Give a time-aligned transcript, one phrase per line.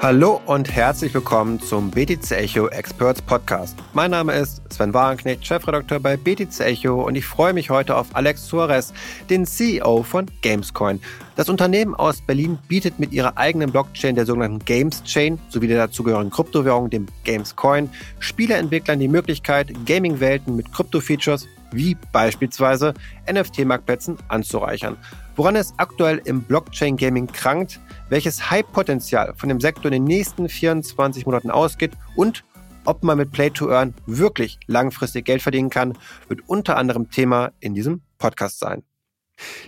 [0.00, 3.76] Hallo und herzlich willkommen zum BTC Echo Experts Podcast.
[3.94, 8.06] Mein Name ist Sven Warenknecht, Chefredakteur bei BTC Echo und ich freue mich heute auf
[8.12, 8.94] Alex Suarez,
[9.28, 11.00] den CEO von Gamescoin.
[11.34, 15.88] Das Unternehmen aus Berlin bietet mit ihrer eigenen Blockchain, der sogenannten Games Chain, sowie der
[15.88, 17.90] dazugehörigen Kryptowährung, dem Gamescoin,
[18.20, 22.94] Spieleentwicklern die Möglichkeit, Gaming-Welten mit Krypto-Features wie beispielsweise
[23.30, 24.96] NFT-Marktplätzen anzureichern.
[25.36, 31.26] Woran es aktuell im Blockchain-Gaming krankt, welches Hype-Potenzial von dem Sektor in den nächsten 24
[31.26, 32.44] Monaten ausgeht und
[32.84, 35.96] ob man mit Play to Earn wirklich langfristig Geld verdienen kann,
[36.28, 38.82] wird unter anderem Thema in diesem Podcast sein.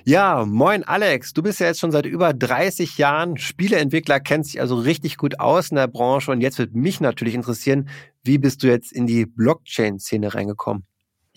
[0.05, 4.61] Ja, moin Alex, du bist ja jetzt schon seit über 30 Jahren Spieleentwickler, kennst dich
[4.61, 7.89] also richtig gut aus in der Branche und jetzt wird mich natürlich interessieren,
[8.25, 10.85] wie bist du jetzt in die Blockchain-Szene reingekommen?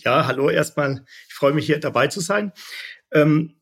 [0.03, 2.51] Ja, hallo erstmal, ich freue mich hier dabei zu sein.
[3.11, 3.55] Ähm,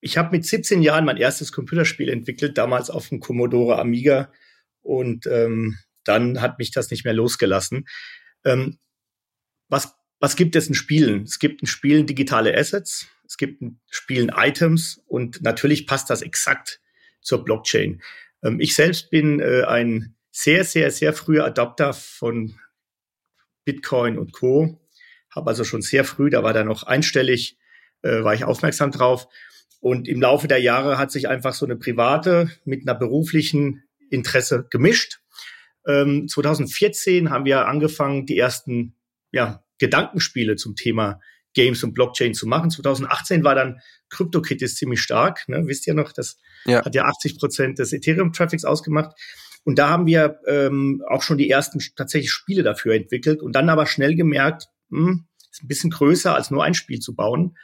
[0.00, 4.32] ich habe mit 17 Jahren mein erstes Computerspiel entwickelt, damals auf dem Commodore Amiga.
[4.82, 7.88] Und ähm, dann hat mich das nicht mehr losgelassen.
[8.44, 8.78] Ähm,
[9.68, 11.22] was, was gibt es in Spielen?
[11.22, 16.22] Es gibt in Spielen digitale Assets, es gibt in Spielen Items und natürlich passt das
[16.22, 16.80] exakt
[17.20, 18.02] zur Blockchain.
[18.42, 22.58] Ähm, ich selbst bin äh, ein sehr, sehr, sehr früher Adapter von
[23.64, 24.81] Bitcoin und Co.
[25.34, 27.56] Habe also schon sehr früh, da war da noch einstellig,
[28.02, 29.28] äh, war ich aufmerksam drauf
[29.80, 34.66] und im Laufe der Jahre hat sich einfach so eine private mit einer beruflichen Interesse
[34.70, 35.20] gemischt.
[35.86, 38.94] Ähm, 2014 haben wir angefangen, die ersten
[39.32, 41.20] ja, Gedankenspiele zum Thema
[41.54, 42.70] Games und Blockchain zu machen.
[42.70, 45.48] 2018 war dann CryptoKitties ziemlich stark.
[45.48, 45.66] Ne?
[45.66, 46.84] Wisst ihr noch, das ja.
[46.84, 49.18] hat ja 80 Prozent des Ethereum-Traffics ausgemacht.
[49.64, 53.68] Und da haben wir ähm, auch schon die ersten tatsächlich Spiele dafür entwickelt und dann
[53.68, 57.56] aber schnell gemerkt, hm, ist ein bisschen größer als nur ein Spiel zu bauen.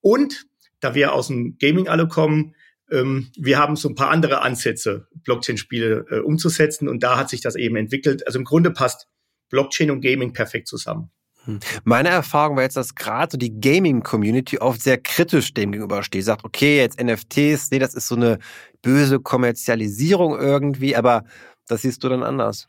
[0.00, 0.46] Und
[0.80, 2.54] da wir aus dem Gaming alle kommen,
[2.90, 7.40] ähm, wir haben so ein paar andere Ansätze, Blockchain-Spiele äh, umzusetzen und da hat sich
[7.40, 8.26] das eben entwickelt.
[8.26, 9.08] Also im Grunde passt
[9.50, 11.10] Blockchain und Gaming perfekt zusammen.
[11.44, 11.60] Hm.
[11.84, 16.24] Meine Erfahrung war jetzt, dass gerade so die Gaming-Community oft sehr kritisch dem gegenübersteht.
[16.24, 18.38] Sagt, okay, jetzt NFTs, nee, das ist so eine
[18.82, 21.24] böse Kommerzialisierung irgendwie, aber
[21.66, 22.68] das siehst du dann anders.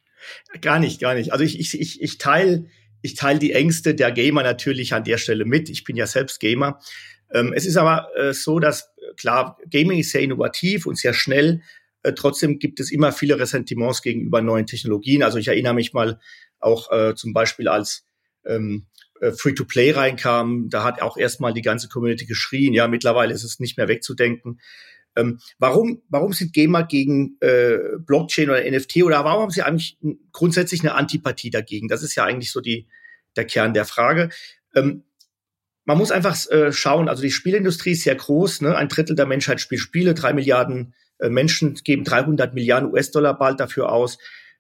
[0.62, 1.32] Gar nicht, gar nicht.
[1.34, 2.66] Also ich, ich, ich, ich teile
[3.06, 5.70] ich teile die Ängste der Gamer natürlich an der Stelle mit.
[5.70, 6.80] Ich bin ja selbst Gamer.
[7.32, 11.62] Ähm, es ist aber äh, so, dass klar, Gaming ist sehr innovativ und sehr schnell.
[12.02, 15.24] Äh, trotzdem gibt es immer viele Ressentiments gegenüber neuen Technologien.
[15.24, 16.20] Also ich erinnere mich mal
[16.60, 18.06] auch äh, zum Beispiel als
[18.44, 18.88] ähm,
[19.22, 22.74] äh, Free-to-Play reinkam, da hat auch erstmal die ganze Community geschrien.
[22.74, 24.60] Ja, mittlerweile ist es nicht mehr wegzudenken.
[25.16, 29.98] Ähm, warum, warum sind Gamer gegen äh, Blockchain oder NFT oder warum haben sie eigentlich
[30.32, 31.88] grundsätzlich eine Antipathie dagegen?
[31.88, 32.88] Das ist ja eigentlich so die,
[33.36, 34.30] der Kern der Frage.
[34.76, 35.04] Ähm,
[35.86, 38.76] man muss einfach äh, schauen, also die Spielindustrie ist sehr groß, ne?
[38.76, 43.60] ein Drittel der Menschheit spielt Spiele, drei Milliarden äh, Menschen geben 300 Milliarden US-Dollar bald
[43.60, 44.18] dafür aus.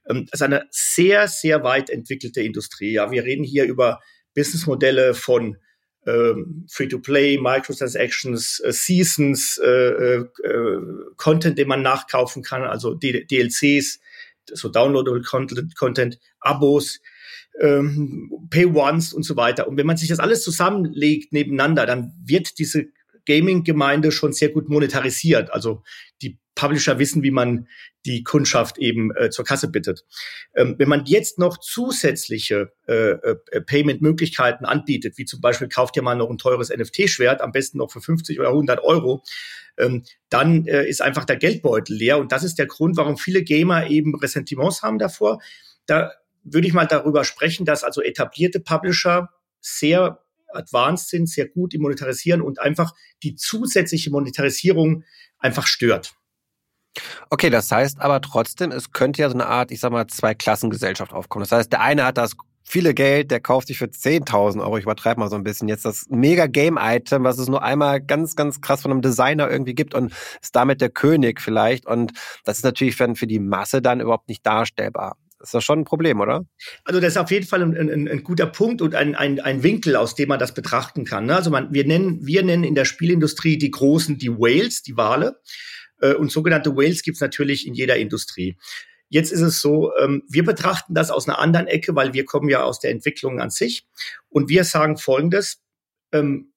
[0.07, 2.93] Ähm, das ist eine sehr, sehr weit entwickelte Industrie.
[2.93, 4.01] Ja, wir reden hier über
[4.35, 5.57] Businessmodelle von
[6.05, 10.81] ähm, Free-to-Play, Microtransactions, äh, Seasons, äh, äh, äh,
[11.17, 13.99] Content, den man nachkaufen kann, also DLCs,
[14.53, 17.01] so Downloadable Content, Content Abos,
[17.59, 19.67] ähm, Pay-Ones und so weiter.
[19.67, 22.87] Und wenn man sich das alles zusammenlegt nebeneinander, dann wird diese
[23.25, 25.51] Gaming-Gemeinde schon sehr gut monetarisiert.
[25.51, 25.83] Also
[26.21, 27.67] die Publisher wissen, wie man
[28.05, 30.05] die Kundschaft eben äh, zur Kasse bittet.
[30.55, 36.01] Ähm, wenn man jetzt noch zusätzliche äh, äh, Payment-Möglichkeiten anbietet, wie zum Beispiel kauft ihr
[36.01, 39.23] mal noch ein teures NFT-Schwert, am besten noch für 50 oder 100 Euro,
[39.77, 42.17] ähm, dann äh, ist einfach der Geldbeutel leer.
[42.19, 45.41] Und das ist der Grund, warum viele Gamer eben Ressentiments haben davor.
[45.85, 46.11] Da
[46.43, 49.29] würde ich mal darüber sprechen, dass also etablierte Publisher
[49.59, 50.21] sehr
[50.53, 52.93] advanced sind, sehr gut im Monetarisieren und einfach
[53.23, 55.03] die zusätzliche Monetarisierung
[55.39, 56.15] einfach stört.
[57.29, 61.13] Okay, das heißt aber trotzdem, es könnte ja so eine Art, ich sag mal, Zwei-Klassengesellschaft
[61.13, 61.43] aufkommen.
[61.43, 62.35] Das heißt, der eine hat das
[62.65, 65.85] viele Geld, der kauft sich für 10.000 Euro, ich übertreibe mal so ein bisschen, jetzt
[65.85, 70.11] das Mega-Game-Item, was es nur einmal ganz, ganz krass von einem Designer irgendwie gibt und
[70.41, 71.85] ist damit der König vielleicht.
[71.85, 75.15] Und das ist natürlich für, für die Masse dann überhaupt nicht darstellbar.
[75.41, 76.45] Ist das schon ein Problem, oder?
[76.85, 79.61] Also das ist auf jeden Fall ein, ein, ein guter Punkt und ein, ein, ein
[79.61, 81.27] Winkel, aus dem man das betrachten kann.
[81.27, 81.35] Ne?
[81.35, 85.39] Also man, wir nennen, wir nennen in der Spielindustrie die großen die Whales, die Wale.
[86.01, 88.57] Äh, und sogenannte Whales gibt es natürlich in jeder Industrie.
[89.09, 92.49] Jetzt ist es so, ähm, wir betrachten das aus einer anderen Ecke, weil wir kommen
[92.49, 93.87] ja aus der Entwicklung an sich.
[94.29, 95.61] Und wir sagen Folgendes,
[96.11, 96.51] ähm,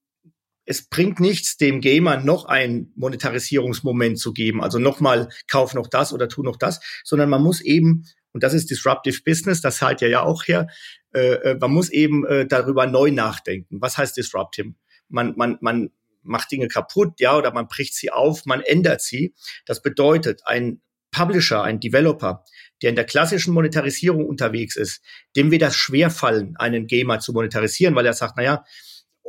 [0.64, 6.12] es bringt nichts, dem Gamer noch ein Monetarisierungsmoment zu geben, also nochmal kauf noch das
[6.12, 10.02] oder tu noch das, sondern man muss eben und das ist Disruptive Business, das halt
[10.02, 10.68] ja ja auch her.
[11.14, 13.80] Äh, äh, man muss eben darüber neu nachdenken.
[13.80, 14.74] Was heißt Disruptive?
[15.08, 15.90] Man, man, man
[16.28, 19.34] macht Dinge kaputt, ja, oder man bricht sie auf, man ändert sie.
[19.66, 20.80] Das bedeutet, ein
[21.10, 22.44] Publisher, ein Developer,
[22.82, 25.02] der in der klassischen Monetarisierung unterwegs ist,
[25.36, 28.64] dem wird das schwer fallen, einen Gamer zu monetarisieren, weil er sagt, naja,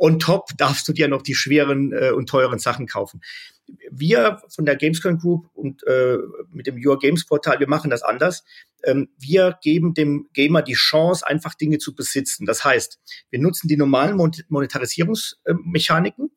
[0.00, 3.20] on top darfst du dir noch die schweren äh, und teuren Sachen kaufen.
[3.90, 6.16] Wir von der Gamescom Group und äh,
[6.50, 8.42] mit dem Your Games Portal, wir machen das anders.
[8.82, 12.46] Ähm, wir geben dem Gamer die Chance, einfach Dinge zu besitzen.
[12.46, 12.98] Das heißt,
[13.28, 14.16] wir nutzen die normalen
[14.48, 16.30] Monetarisierungsmechaniken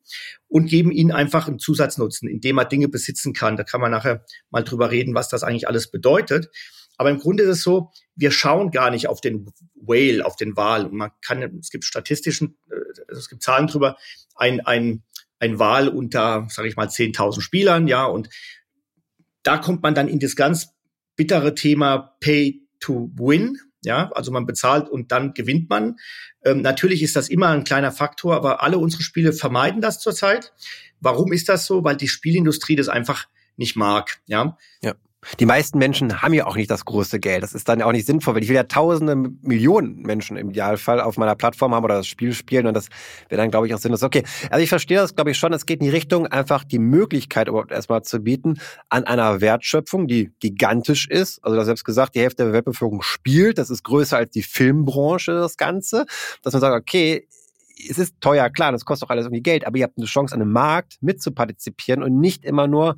[0.46, 3.56] und geben ihnen einfach einen Zusatznutzen, indem er Dinge besitzen kann.
[3.56, 6.50] Da kann man nachher mal drüber reden, was das eigentlich alles bedeutet.
[6.96, 10.56] Aber im Grunde ist es so, wir schauen gar nicht auf den Whale, auf den
[10.56, 10.88] Wal.
[10.90, 13.96] Man kann, es gibt statistischen, äh, es gibt Zahlen drüber,
[14.36, 15.02] ein, ein,
[15.38, 18.28] ein Wal unter, sage ich mal, 10.000 Spielern, ja, und
[19.42, 20.68] da kommt man dann in das ganz
[21.16, 23.58] bittere Thema Pay to Win.
[23.84, 25.96] Ja, also man bezahlt und dann gewinnt man.
[26.42, 30.54] Ähm, natürlich ist das immer ein kleiner Faktor, aber alle unsere Spiele vermeiden das zurzeit.
[31.00, 31.84] Warum ist das so?
[31.84, 33.26] Weil die Spielindustrie das einfach
[33.56, 34.20] nicht mag.
[34.24, 34.56] Ja.
[34.82, 34.94] ja.
[35.40, 37.42] Die meisten Menschen haben ja auch nicht das große Geld.
[37.42, 41.00] Das ist dann auch nicht sinnvoll, weil ich will ja tausende Millionen Menschen im Idealfall
[41.00, 42.88] auf meiner Plattform haben oder das Spiel spielen und das
[43.28, 44.02] wäre dann, glaube ich, auch sinnlos.
[44.02, 45.52] Okay, also ich verstehe das, glaube ich, schon.
[45.52, 50.06] Es geht in die Richtung, einfach die Möglichkeit überhaupt erstmal zu bieten an einer Wertschöpfung,
[50.06, 51.44] die gigantisch ist.
[51.44, 53.58] Also da selbst gesagt, die Hälfte der Weltbevölkerung spielt.
[53.58, 56.06] Das ist größer als die Filmbranche, das Ganze.
[56.42, 57.26] Dass man sagt, okay,
[57.76, 60.34] es ist teuer, klar, das kostet auch alles irgendwie Geld, aber ihr habt eine Chance,
[60.34, 62.96] an einem Markt mitzupartizipieren und nicht immer nur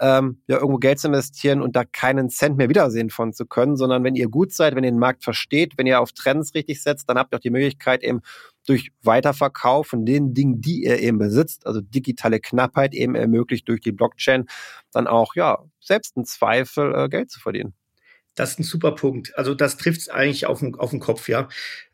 [0.00, 3.76] ähm, ja, irgendwo Geld zu investieren und da keinen Cent mehr wiedersehen von zu können,
[3.76, 6.82] sondern wenn ihr gut seid, wenn ihr den Markt versteht, wenn ihr auf Trends richtig
[6.82, 8.20] setzt, dann habt ihr auch die Möglichkeit eben
[8.66, 13.80] durch Weiterverkauf von den Dingen, die ihr eben besitzt, also digitale Knappheit eben ermöglicht durch
[13.80, 14.44] die Blockchain,
[14.92, 17.74] dann auch ja selbst im Zweifel äh, Geld zu verdienen.
[18.38, 19.36] Das ist ein super Punkt.
[19.36, 21.48] Also das trifft es eigentlich auf den, auf den Kopf, ja.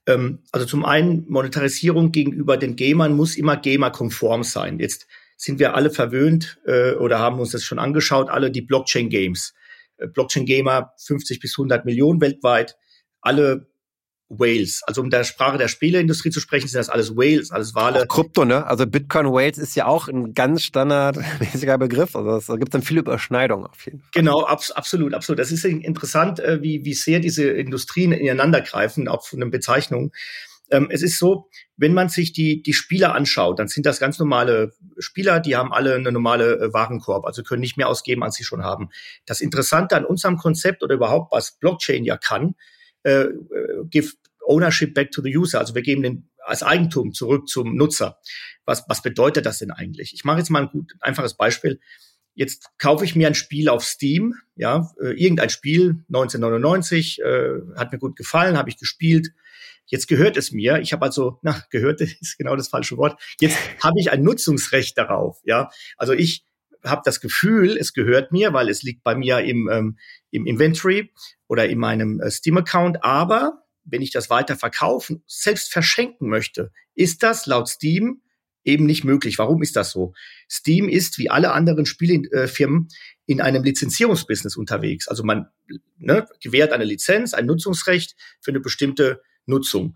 [0.07, 4.79] Ähm, also zum einen, Monetarisierung gegenüber den Gamern muss immer Gamer-konform sein.
[4.79, 5.07] Jetzt
[5.37, 9.55] sind wir alle verwöhnt äh, oder haben uns das schon angeschaut, alle die Blockchain-Games.
[9.97, 12.77] Äh, Blockchain-Gamer 50 bis 100 Millionen weltweit,
[13.21, 13.67] alle
[14.29, 14.83] Whales.
[14.87, 18.03] Also um der Sprache der Spieleindustrie zu sprechen, sind das alles Whales, alles Wale.
[18.03, 18.67] Auch Krypto, ne?
[18.67, 22.17] Also Bitcoin Whales ist ja auch ein ganz standardmäßiger Begriff.
[22.17, 24.11] Also es gibt dann viele Überschneidungen auf jeden Fall.
[24.13, 25.39] Genau, abs absolut, absolut.
[25.39, 30.13] Das ist interessant, äh, wie, wie sehr diese Industrien ineinander greifen, auch von den Bezeichnungen.
[30.71, 34.19] Ähm, es ist so, wenn man sich die, die Spieler anschaut, dann sind das ganz
[34.19, 38.37] normale Spieler, die haben alle eine normale äh, Warenkorb, also können nicht mehr ausgeben, als
[38.37, 38.89] sie schon haben.
[39.27, 42.55] Das Interessante an unserem Konzept oder überhaupt, was Blockchain ja kann,
[43.05, 43.27] äh,
[43.91, 44.13] give
[44.47, 45.59] ownership back to the user.
[45.61, 48.19] Also wir geben den als Eigentum zurück zum Nutzer.
[48.65, 50.13] Was, was bedeutet das denn eigentlich?
[50.15, 51.81] Ich mache jetzt mal ein gut einfaches Beispiel.
[52.35, 57.93] Jetzt kaufe ich mir ein Spiel auf Steam, ja, äh, irgendein Spiel 1999 äh, hat
[57.93, 59.29] mir gut gefallen, habe ich gespielt.
[59.87, 60.79] Jetzt gehört es mir.
[60.79, 63.21] Ich habe also, na, gehört ist genau das falsche Wort.
[63.41, 65.71] Jetzt habe ich ein Nutzungsrecht darauf, ja.
[65.97, 66.45] Also ich
[66.85, 69.99] habe das Gefühl, es gehört mir, weil es liegt bei mir im, ähm,
[70.31, 71.13] im Inventory
[71.49, 73.03] oder in meinem äh, Steam-Account.
[73.03, 78.23] Aber wenn ich das weiter verkaufen, selbst verschenken möchte, ist das laut Steam
[78.65, 79.39] eben nicht möglich.
[79.39, 80.15] Warum ist das so?
[80.51, 82.89] Steam ist wie alle anderen Spielefirmen
[83.27, 85.09] in einem Lizenzierungsbusiness unterwegs.
[85.09, 85.49] Also man
[85.99, 89.95] ne, gewährt eine Lizenz, ein Nutzungsrecht für eine bestimmte Nutzung.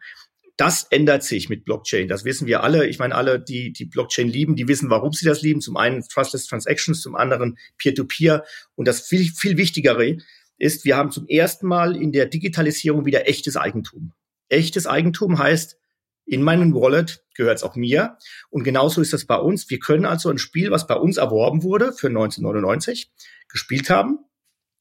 [0.59, 2.09] Das ändert sich mit Blockchain.
[2.09, 2.89] Das wissen wir alle.
[2.89, 5.61] Ich meine, alle, die die Blockchain lieben, die wissen, warum sie das lieben.
[5.61, 8.43] Zum einen Trustless Transactions, zum anderen Peer-to-Peer.
[8.43, 8.45] -Peer.
[8.75, 10.17] Und das viel, viel Wichtigere
[10.57, 14.13] ist, wir haben zum ersten Mal in der Digitalisierung wieder echtes Eigentum.
[14.49, 15.79] Echtes Eigentum heißt,
[16.27, 18.19] in meinem Wallet gehört es auch mir.
[18.51, 19.71] Und genauso ist das bei uns.
[19.71, 23.13] Wir können also ein Spiel, was bei uns erworben wurde für 1999,
[23.49, 24.28] gespielt haben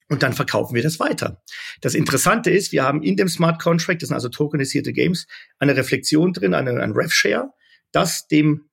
[0.10, 1.42] und dann verkaufen wir das weiter.
[1.82, 5.28] Das Interessante ist, wir haben in dem Smart Contract, das sind also tokenisierte Games,
[5.60, 7.50] eine Reflexion drin, eine, ein Rev-Share,
[7.92, 8.70] das dem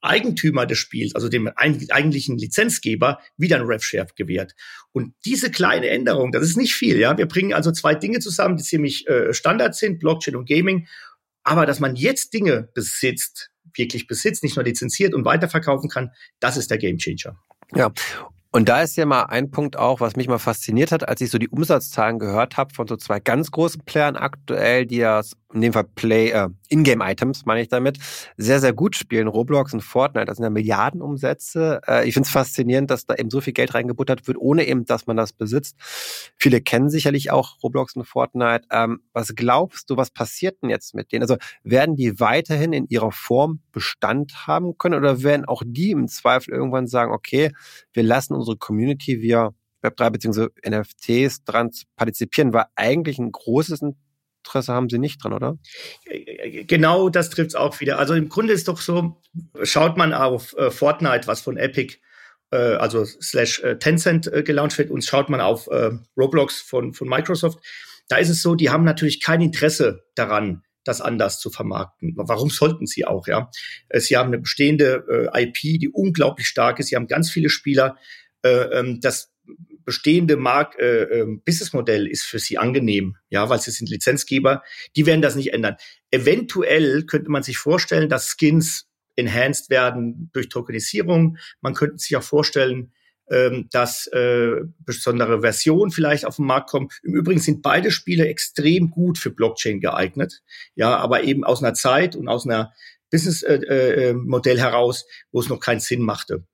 [0.00, 4.54] Eigentümer des Spiels, also dem eigentlichen Lizenzgeber, wieder ein Rev-Share gewährt.
[4.92, 7.18] Und diese kleine Änderung, das ist nicht viel, ja.
[7.18, 10.86] Wir bringen also zwei Dinge zusammen, die ziemlich äh, Standard sind, Blockchain und Gaming.
[11.42, 16.56] Aber dass man jetzt Dinge besitzt, wirklich besitzt, nicht nur lizenziert und weiterverkaufen kann, das
[16.56, 17.36] ist der Gamechanger.
[17.74, 17.92] Ja,
[18.50, 21.30] und da ist ja mal ein Punkt auch, was mich mal fasziniert hat, als ich
[21.30, 25.20] so die Umsatzzahlen gehört habe von so zwei ganz großen Playern aktuell, die ja
[25.54, 27.98] in dem Fall Play, äh, Ingame-Items, meine ich damit,
[28.36, 29.28] sehr, sehr gut spielen.
[29.28, 31.80] Roblox und Fortnite, das sind ja Milliardenumsätze.
[31.86, 34.84] Äh, ich finde es faszinierend, dass da eben so viel Geld reingebuttert wird, ohne eben,
[34.84, 35.76] dass man das besitzt.
[36.36, 38.66] Viele kennen sicherlich auch Roblox und Fortnite.
[38.70, 41.22] Ähm, was glaubst du, was passiert denn jetzt mit denen?
[41.22, 46.08] Also werden die weiterhin in ihrer Form Bestand haben können oder werden auch die im
[46.08, 47.52] Zweifel irgendwann sagen, okay,
[47.92, 49.50] wir lassen unsere Community via
[49.82, 50.48] Web3 bzw.
[50.68, 53.82] NFTs dran partizipieren, weil eigentlich ein großes
[54.48, 55.58] Interesse haben sie nicht dran, oder?
[56.66, 57.98] Genau, das trifft es auch wieder.
[57.98, 59.20] Also im Grunde ist doch so,
[59.62, 61.98] schaut man auf äh, Fortnite, was von Epic
[62.50, 66.94] äh, also slash äh, Tencent äh, gelauncht wird und schaut man auf äh, Roblox von,
[66.94, 67.58] von Microsoft,
[68.08, 72.14] da ist es so, die haben natürlich kein Interesse daran, das anders zu vermarkten.
[72.16, 73.50] Warum sollten sie auch, ja?
[73.88, 76.88] Äh, sie haben eine bestehende äh, IP, die unglaublich stark ist.
[76.88, 77.96] Sie haben ganz viele Spieler.
[78.42, 79.30] Äh, ähm, das
[79.88, 84.62] bestehende Mark äh, äh, Businessmodell ist für sie angenehm, ja, weil sie sind Lizenzgeber.
[84.96, 85.76] Die werden das nicht ändern.
[86.10, 91.38] Eventuell könnte man sich vorstellen, dass Skins enhanced werden durch Tokenisierung.
[91.62, 92.92] Man könnte sich auch vorstellen,
[93.30, 96.88] ähm, dass äh, besondere Versionen vielleicht auf den Markt kommen.
[97.02, 100.42] Im Übrigen sind beide Spiele extrem gut für Blockchain geeignet,
[100.74, 102.74] ja, aber eben aus einer Zeit und aus einer
[103.10, 106.44] Business-Modell äh, äh, heraus, wo es noch keinen Sinn machte.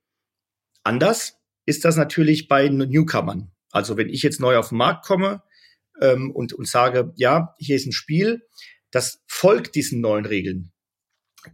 [0.84, 3.50] Anders ist das natürlich bei Newcomern.
[3.70, 5.42] Also wenn ich jetzt neu auf den Markt komme
[6.00, 8.46] ähm, und, und sage, ja, hier ist ein Spiel,
[8.90, 10.72] das folgt diesen neuen Regeln,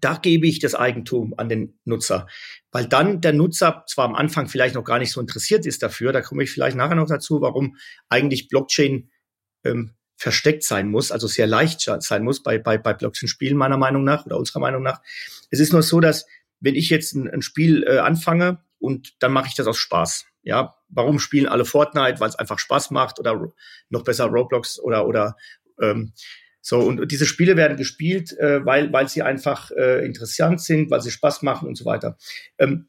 [0.00, 2.28] da gebe ich das Eigentum an den Nutzer,
[2.70, 6.12] weil dann der Nutzer zwar am Anfang vielleicht noch gar nicht so interessiert ist dafür,
[6.12, 7.76] da komme ich vielleicht nachher noch dazu, warum
[8.08, 9.10] eigentlich Blockchain
[9.64, 14.04] ähm, versteckt sein muss, also sehr leicht sein muss bei, bei, bei Blockchain-Spielen meiner Meinung
[14.04, 15.00] nach oder unserer Meinung nach.
[15.50, 16.26] Es ist nur so, dass
[16.60, 20.26] wenn ich jetzt ein, ein Spiel äh, anfange und dann mache ich das aus Spaß.
[20.42, 22.18] Ja, warum spielen alle Fortnite?
[22.18, 23.52] Weil es einfach Spaß macht oder
[23.90, 25.36] noch besser Roblox oder oder
[25.80, 26.12] ähm,
[26.62, 31.00] so, und diese Spiele werden gespielt, äh, weil, weil sie einfach äh, interessant sind, weil
[31.00, 32.18] sie Spaß machen und so weiter.
[32.58, 32.88] Ähm,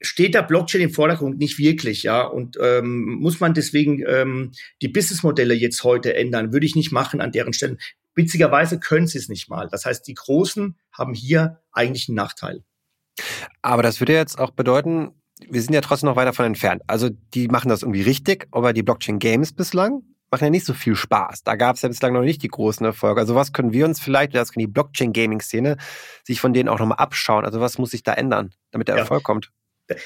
[0.00, 2.22] steht der Blockchain im Vordergrund nicht wirklich, ja.
[2.22, 6.52] Und ähm, muss man deswegen ähm, die Businessmodelle jetzt heute ändern?
[6.52, 7.78] Würde ich nicht machen an deren Stellen.
[8.14, 9.68] Witzigerweise können sie es nicht mal.
[9.68, 12.62] Das heißt, die Großen haben hier eigentlich einen Nachteil.
[13.64, 15.12] Aber das würde jetzt auch bedeuten,
[15.48, 16.82] wir sind ja trotzdem noch weiter von entfernt.
[16.86, 20.74] Also die machen das irgendwie richtig, aber die Blockchain Games bislang machen ja nicht so
[20.74, 21.44] viel Spaß.
[21.44, 23.22] Da gab es ja bislang noch nicht die großen Erfolge.
[23.22, 25.78] Also was können wir uns vielleicht, das kann die Blockchain-Gaming-Szene,
[26.24, 27.46] sich von denen auch nochmal abschauen?
[27.46, 29.00] Also was muss sich da ändern, damit der ja.
[29.00, 29.50] Erfolg kommt?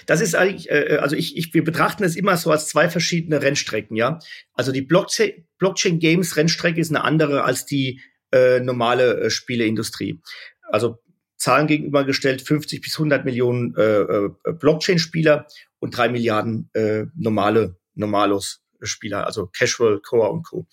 [0.06, 3.42] Das ist eigentlich, äh, also ich, ich, wir betrachten es immer so als zwei verschiedene
[3.42, 4.20] Rennstrecken, ja.
[4.54, 8.00] Also die Blockchain, Blockchain Games Rennstrecke ist eine andere als die
[8.32, 10.20] äh, normale äh, Spieleindustrie.
[10.70, 10.98] Also
[11.38, 15.46] Zahlen gegenübergestellt, 50 bis 100 Millionen äh, äh, Blockchain-Spieler
[15.78, 20.66] und drei Milliarden äh, normale Normalos Spieler, also Casual, Core und Co.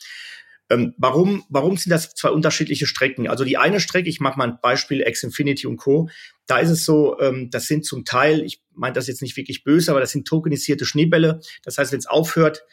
[0.69, 3.27] Ähm, warum, warum sind das zwei unterschiedliche Strecken?
[3.27, 6.09] Also die eine Strecke, ich mache mal ein Beispiel, X Infinity und Co.
[6.47, 9.63] Da ist es so, ähm, das sind zum Teil, ich meine das jetzt nicht wirklich
[9.63, 11.39] böse, aber das sind tokenisierte Schneebälle.
[11.63, 12.63] Das heißt, wenn es aufhört,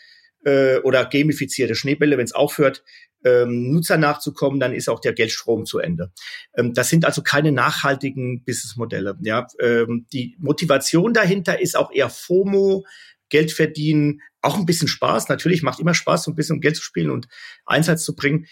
[0.45, 2.83] äh, oder gamifizierte Schneebälle, wenn es aufhört,
[3.25, 6.13] ähm, Nutzer nachzukommen, dann ist auch der Geldstrom zu Ende.
[6.55, 9.17] Ähm, das sind also keine nachhaltigen Businessmodelle.
[9.23, 12.85] Ja, ähm, die Motivation dahinter ist auch eher FOMO,
[13.29, 15.29] Geld verdienen, auch ein bisschen Spaß.
[15.29, 17.29] Natürlich macht immer Spaß, so ein bisschen Geld zu spielen und
[17.65, 18.47] Einsatz zu bringen.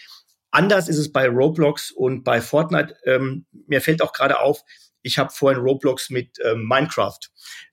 [0.49, 2.95] Anders ist es bei Roblox und bei Fortnite.
[3.05, 4.63] Ähm, mir fällt auch gerade auf,
[5.01, 7.19] ich habe vorhin Roblox mit ähm, Minecraft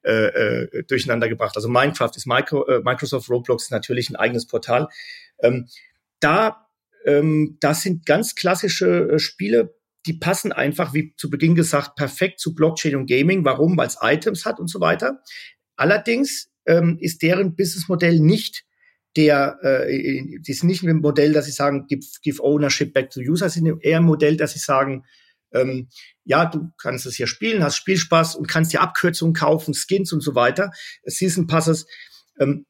[0.02, 1.56] äh, äh, durcheinander gebracht.
[1.56, 4.88] Also Minecraft ist Micro, äh, Microsoft, Roblox ist natürlich ein eigenes Portal.
[5.40, 5.68] Ähm,
[6.20, 6.67] da,
[7.04, 9.74] ähm, das sind ganz klassische äh, Spiele,
[10.06, 13.44] die passen einfach, wie zu Beginn gesagt, perfekt zu Blockchain und Gaming.
[13.44, 13.76] Warum?
[13.76, 15.22] Weil es Items hat und so weiter.
[15.76, 18.64] Allerdings ähm, ist deren Businessmodell nicht
[19.16, 23.20] der, äh, die sind nicht ein Modell, dass sie sagen, give, give ownership back to
[23.20, 25.04] user, sie sind eher ein Modell, dass sie sagen,
[25.52, 25.88] ähm,
[26.24, 30.20] ja, du kannst es hier spielen, hast Spielspaß und kannst dir Abkürzungen kaufen, Skins und
[30.20, 30.70] so weiter,
[31.04, 31.86] Season Passes.
[32.38, 32.66] Ähm,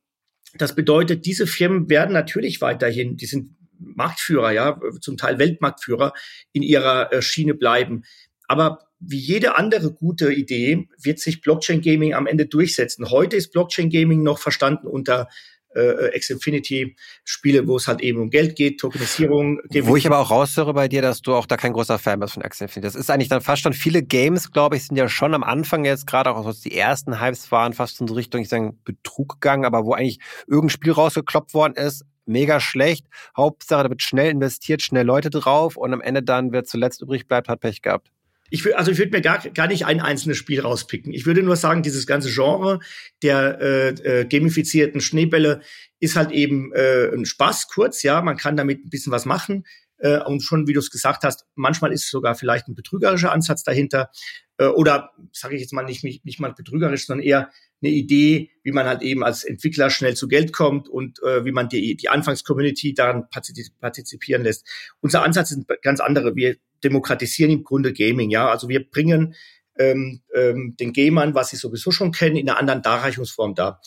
[0.55, 6.13] das bedeutet, diese Firmen werden natürlich weiterhin, die sind Marktführer, ja, zum Teil Weltmarktführer
[6.53, 8.05] in ihrer äh, Schiene bleiben.
[8.47, 13.11] Aber wie jede andere gute Idee wird sich Blockchain Gaming am Ende durchsetzen.
[13.11, 15.29] Heute ist Blockchain Gaming noch verstanden unter
[15.75, 19.61] äh, X-Infinity Spiele, wo es halt eben um Geld geht, Tokenisierung.
[19.83, 22.35] Wo ich aber auch raushöre bei dir, dass du auch da kein großer Fan bist
[22.35, 22.87] von X-Infinity.
[22.87, 25.85] Das ist eigentlich dann fast schon viele Games, glaube ich, sind ja schon am Anfang
[25.85, 29.41] jetzt gerade auch, als die ersten Hypes waren, fast in so Richtung, ich sage, Betrug
[29.41, 33.07] gegangen, aber wo eigentlich irgendein Spiel rausgekloppt worden ist, mega schlecht.
[33.37, 37.27] Hauptsache, da wird schnell investiert, schnell Leute drauf und am Ende dann, wer zuletzt übrig
[37.27, 38.11] bleibt, hat Pech gehabt.
[38.51, 41.13] Ich würde, also ich würde mir gar, gar nicht ein einzelnes Spiel rauspicken.
[41.13, 42.81] Ich würde nur sagen, dieses ganze Genre
[43.23, 43.89] der äh,
[44.21, 45.61] äh, gamifizierten Schneebälle
[46.01, 49.65] ist halt eben äh, ein Spaß, kurz, ja, man kann damit ein bisschen was machen.
[49.99, 53.65] Äh, und schon, wie du es gesagt hast, manchmal ist sogar vielleicht ein betrügerischer Ansatz
[53.65, 54.11] dahinter.
[54.59, 57.51] Äh, oder sage ich jetzt mal nicht, nicht, nicht mal betrügerisch, sondern eher
[57.81, 61.53] eine Idee, wie man halt eben als Entwickler schnell zu Geld kommt und äh, wie
[61.53, 64.67] man die, die Anfangscommunity daran partizipieren lässt.
[65.01, 66.35] Unser Ansatz ist ganz andere.
[66.35, 68.49] Wir demokratisieren im Grunde Gaming, ja.
[68.49, 69.35] Also wir bringen
[69.79, 73.81] ähm, ähm, den Gamern, was sie sowieso schon kennen, in einer anderen Darreichungsform dar.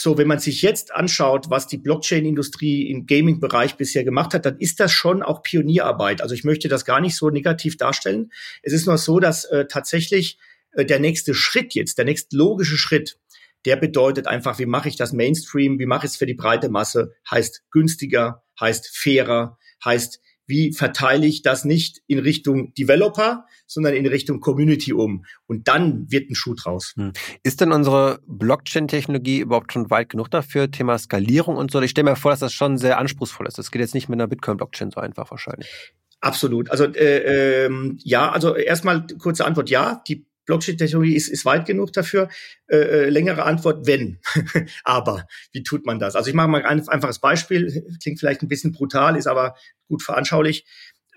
[0.00, 4.58] So, wenn man sich jetzt anschaut, was die Blockchain-Industrie im Gaming-Bereich bisher gemacht hat, dann
[4.58, 6.22] ist das schon auch Pionierarbeit.
[6.22, 8.30] Also ich möchte das gar nicht so negativ darstellen.
[8.62, 10.38] Es ist nur so, dass äh, tatsächlich
[10.72, 13.18] Äh, der nächste Schritt jetzt, der nächste logische Schritt,
[13.64, 16.68] der bedeutet einfach, wie mache ich das Mainstream, wie mache ich es für die breite
[16.68, 23.94] Masse, heißt günstiger, heißt fairer, heißt wie verteile ich das nicht in Richtung Developer, sondern
[23.94, 25.24] in Richtung Community um.
[25.46, 26.94] Und dann wird ein Schuh draus.
[26.96, 27.12] Hm.
[27.42, 31.80] Ist denn unsere Blockchain-Technologie überhaupt schon weit genug dafür, Thema Skalierung und so?
[31.80, 33.58] Ich stelle mir vor, dass das schon sehr anspruchsvoll ist.
[33.58, 35.92] Das geht jetzt nicht mit einer Bitcoin-Blockchain so einfach wahrscheinlich.
[36.20, 36.70] Absolut.
[36.70, 41.92] Also äh, ähm, ja, also erstmal kurze Antwort, ja, die Blockchain-Technologie ist, ist weit genug
[41.92, 42.28] dafür.
[42.66, 44.18] Äh, äh längere Antwort, wenn.
[44.84, 46.16] aber wie tut man das?
[46.16, 49.54] Also ich mache mal ein einfaches Beispiel, klingt vielleicht ein bisschen brutal, ist aber
[49.86, 50.64] gut veranschaulich.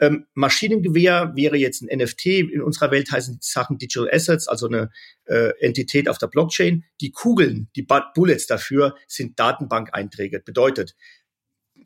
[0.02, 2.26] Ähm, Maschinengewehr wäre jetzt ein NFT.
[2.26, 4.90] In unserer Welt heißen die Sachen Digital Assets, also eine
[5.26, 6.84] äh, Entität auf der Blockchain.
[7.00, 7.86] Die Kugeln, die
[8.16, 10.40] Bullets dafür sind Datenbank-Einträge.
[10.40, 10.96] Bedeutet,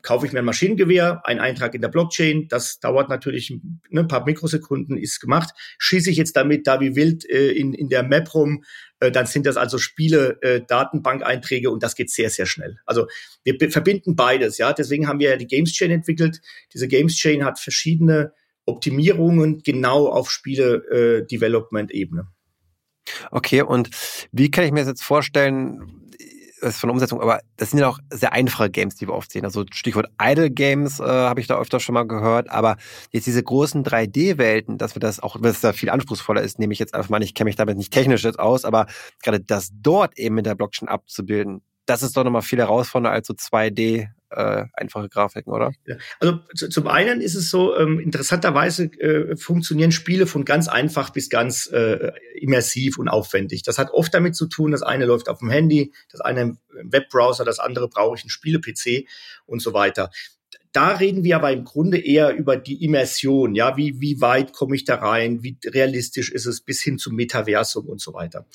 [0.06, 3.50] kaufe ich mir ein Maschinengewehr, ein Eintrag in der Blockchain, das dauert natürlich
[3.90, 5.50] ne, ein paar Mikrosekunden, ist gemacht.
[5.78, 8.62] Schieße ich jetzt damit da wie wild äh, in, in der Map rum,
[9.00, 12.78] äh, dann sind das also Spiele, äh, Datenbank-Einträge und das geht sehr, sehr schnell.
[12.86, 13.08] Also
[13.42, 14.72] wir verbinden beides, ja.
[14.72, 16.40] Deswegen haben wir ja die Games Chain entwickelt.
[16.72, 18.32] Diese Games Chain hat verschiedene
[18.64, 22.28] Optimierungen genau auf Spiele-Development-Ebene.
[23.32, 23.90] Okay, und
[24.30, 26.05] wie kann ich mir das jetzt vorstellen?
[26.60, 29.44] Ist von Umsetzung, aber das sind ja auch sehr einfache Games, die wir oft sehen.
[29.44, 32.76] Also Stichwort Idle Games äh, habe ich da öfter schon mal gehört, aber
[33.10, 36.78] jetzt diese großen 3D-Welten, dass wir das auch, dass da viel anspruchsvoller ist, nehme ich
[36.78, 38.86] jetzt einfach mal, ich kenne mich damit nicht technisch jetzt aus, aber
[39.22, 43.28] gerade das dort eben mit der Blockchain abzubilden, das ist doch nochmal viel herausfordernder als
[43.28, 45.72] so 2D äh, einfache Grafiken, oder?
[46.20, 51.28] Also zum einen ist es so, ähm, interessanterweise äh, funktionieren Spiele von ganz einfach bis
[51.30, 53.62] ganz äh, immersiv und aufwendig.
[53.62, 56.58] Das hat oft damit zu tun, das eine läuft auf dem Handy, das eine im
[56.82, 59.08] Webbrowser, das andere brauche ich einen Spiele-PC
[59.46, 60.10] und so weiter
[60.76, 64.76] da reden wir aber im Grunde eher über die Immersion, ja, wie, wie weit komme
[64.76, 68.46] ich da rein, wie realistisch ist es bis hin zum Metaversum und so weiter.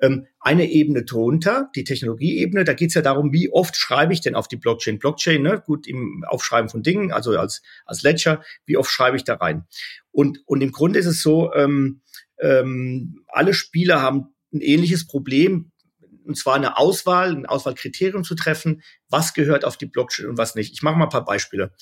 [0.00, 4.20] Ähm, eine Ebene drunter, die Technologieebene, da geht es ja darum, wie oft schreibe ich
[4.20, 4.98] denn auf die Blockchain.
[4.98, 9.22] Blockchain, ne, gut, im Aufschreiben von Dingen, also als, als Ledger, wie oft schreibe ich
[9.22, 9.64] da rein?
[10.10, 12.00] Und, und im Grunde ist es so, ähm,
[12.40, 15.70] ähm, alle Spieler haben ein ähnliches Problem,
[16.28, 20.54] und zwar eine Auswahl, ein Auswahlkriterium zu treffen, was gehört auf die Blockchain und was
[20.54, 20.72] nicht.
[20.72, 21.72] Ich mache mal ein paar Beispiele.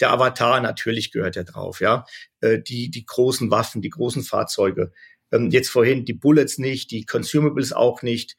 [0.00, 2.04] Der Avatar natürlich gehört ja drauf, ja.
[2.40, 4.92] Äh, die, die großen Waffen, die großen Fahrzeuge.
[5.32, 8.36] Ähm, jetzt vorhin die Bullets nicht, die Consumables auch nicht.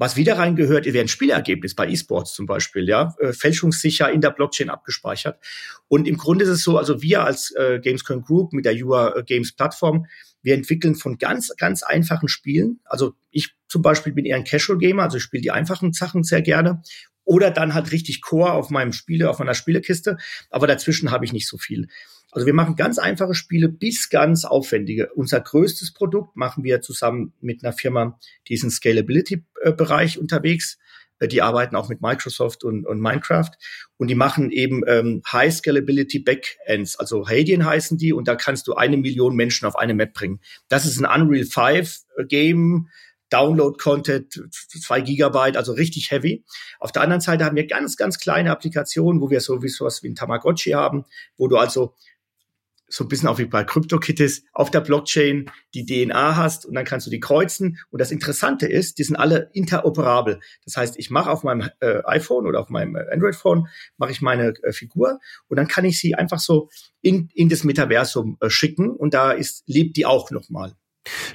[0.00, 4.30] Was wieder reingehört, wäre ein Spielergebnis bei E-Sports zum Beispiel, ja, äh, fälschungssicher in der
[4.30, 5.44] Blockchain abgespeichert.
[5.88, 9.16] Und im Grunde ist es so, also wir als äh, Gamescom Group mit der Your
[9.16, 10.06] äh, Games Plattform,
[10.42, 12.80] wir entwickeln von ganz, ganz einfachen Spielen.
[12.84, 16.22] Also ich zum Beispiel bin eher ein Casual Gamer, also ich spiele die einfachen Sachen
[16.22, 16.82] sehr gerne.
[17.24, 20.16] Oder dann halt richtig Core auf meinem Spiele, auf meiner Spielekiste.
[20.48, 21.88] Aber dazwischen habe ich nicht so viel.
[22.30, 25.12] Also wir machen ganz einfache Spiele bis ganz aufwendige.
[25.14, 30.78] Unser größtes Produkt machen wir zusammen mit einer Firma, die ist im Scalability-Bereich unterwegs.
[31.18, 33.50] Äh, die arbeiten auch mit Microsoft und, und Minecraft
[33.96, 38.66] und die machen eben ähm, High Scalability Backends, also Hadien heißen die und da kannst
[38.68, 40.40] du eine Million Menschen auf eine Map bringen.
[40.68, 42.88] Das ist ein Unreal 5 äh, Game.
[43.30, 46.44] Download-Content, zwei Gigabyte, also richtig heavy.
[46.80, 50.02] Auf der anderen Seite haben wir ganz, ganz kleine Applikationen, wo wir so wie sowas
[50.02, 51.04] wie ein Tamagotchi haben,
[51.36, 51.94] wo du also
[52.88, 56.84] so ein bisschen auch wie bei CryptoKitties auf der Blockchain die DNA hast und dann
[56.84, 57.78] kannst du die kreuzen.
[57.90, 60.40] Und das Interessante ist, die sind alle interoperabel.
[60.64, 64.22] Das heißt, ich mache auf meinem äh, iPhone oder auf meinem äh, Android-Phone mache ich
[64.22, 66.68] meine äh, Figur und dann kann ich sie einfach so
[67.00, 70.74] in, in das Metaversum äh, schicken und da ist lebt die auch nochmal.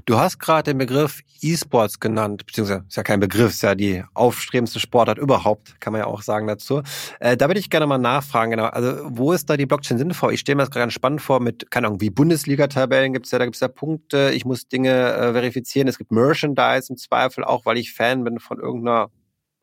[0.06, 4.04] Du hast gerade den Begriff E-Sports genannt, beziehungsweise ist ja kein Begriff, ist ja die
[4.14, 6.82] aufstrebendste Sportart überhaupt, kann man ja auch sagen dazu.
[7.20, 8.66] Äh, da würde ich gerne mal nachfragen, genau.
[8.66, 10.34] Also, wo ist da die Blockchain sinnvoll?
[10.34, 13.32] Ich stelle mir das gerade ganz spannend vor mit, keine Ahnung, wie Bundesliga-Tabellen gibt es
[13.32, 16.98] ja, da gibt es ja Punkte, ich muss Dinge äh, verifizieren, es gibt Merchandise im
[16.98, 19.10] Zweifel auch, weil ich Fan bin von irgendeiner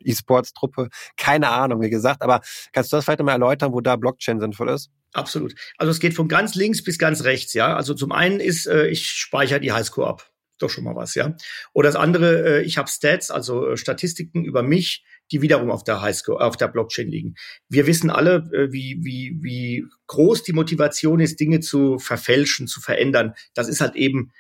[0.05, 0.89] E-Sports-Truppe.
[1.17, 2.41] Keine Ahnung, wie gesagt, aber
[2.73, 4.91] kannst du das vielleicht mal erläutern, wo da Blockchain sinnvoll ist?
[5.13, 5.55] Absolut.
[5.77, 7.75] Also es geht von ganz links bis ganz rechts, ja.
[7.75, 10.31] Also zum einen ist, äh, ich speichere die Highscore ab.
[10.59, 11.35] Doch schon mal was, ja.
[11.73, 15.85] Oder das andere, äh, ich habe Stats, also äh, Statistiken über mich, die wiederum auf
[15.85, 17.35] der Highscore, auf der Blockchain liegen.
[17.69, 22.81] Wir wissen alle, äh, wie, wie, wie groß die Motivation ist, Dinge zu verfälschen, zu
[22.81, 23.35] verändern.
[23.55, 24.33] Das ist halt eben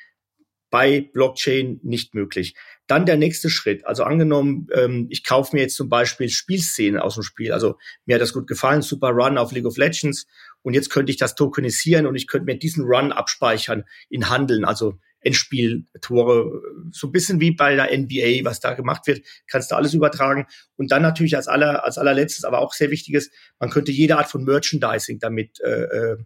[0.70, 2.54] bei Blockchain nicht möglich.
[2.87, 3.85] Dann der nächste Schritt.
[3.87, 7.52] Also angenommen, ähm, ich kaufe mir jetzt zum Beispiel Spielszenen aus dem Spiel.
[7.52, 10.26] Also mir hat das gut gefallen, Super Run auf League of Legends.
[10.62, 14.64] Und jetzt könnte ich das tokenisieren und ich könnte mir diesen Run abspeichern in Handeln,
[14.64, 16.62] also Endspieltore.
[16.92, 20.46] So ein bisschen wie bei der NBA, was da gemacht wird, kannst du alles übertragen.
[20.77, 24.31] Und dann natürlich als aller, als allerletztes, aber auch sehr wichtiges, man könnte jede Art
[24.31, 26.16] von Merchandising damit äh, äh,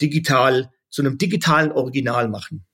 [0.00, 2.64] digital zu einem digitalen Original machen.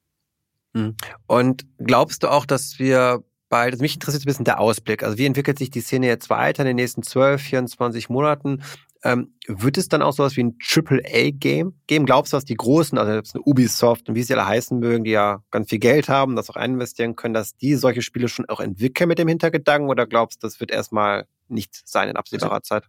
[0.74, 0.96] Hm.
[1.26, 5.02] Und glaubst du auch, dass wir bald, also mich interessiert ein bisschen der Ausblick.
[5.02, 8.62] Also wie entwickelt sich die Szene jetzt weiter in den nächsten 12, 24 Monaten?
[9.04, 12.06] Ähm, wird es dann auch sowas wie ein AAA-Game geben?
[12.06, 15.02] Glaubst du, dass die Großen, also jetzt eine Ubisoft und wie sie alle heißen mögen,
[15.04, 18.48] die ja ganz viel Geld haben, das auch investieren können, dass die solche Spiele schon
[18.48, 22.52] auch entwickeln mit dem Hintergedanken oder glaubst du, das wird erstmal nicht sein in absehbarer
[22.52, 22.84] also, Zeit?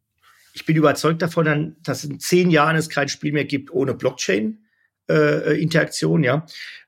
[0.53, 4.63] Ich bin überzeugt davon, dass in zehn Jahren es kein Spiel mehr gibt ohne Blockchain-Interaktion,
[5.09, 5.65] äh,
[6.21, 6.45] ja.